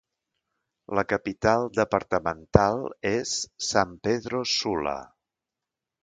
La 0.99 1.01
capital 1.09 1.65
departamental 1.79 2.81
és 3.09 3.33
San 3.67 3.91
Pedro 4.07 4.41
Sula. 4.53 4.95